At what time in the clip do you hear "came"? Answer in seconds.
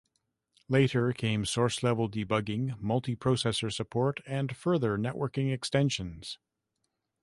1.13-1.45